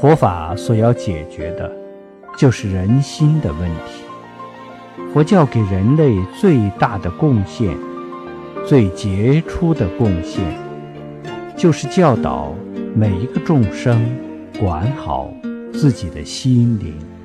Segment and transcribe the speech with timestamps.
[0.00, 1.70] 佛法所要解决的
[2.36, 4.04] 就是人心的问题。
[5.12, 7.76] 佛教给人类最大的贡献
[8.64, 10.44] 最杰出的贡献
[11.56, 12.54] 就是教导
[12.94, 14.16] 每一个众生
[14.60, 15.32] 管好
[15.72, 17.17] 自己的心灵。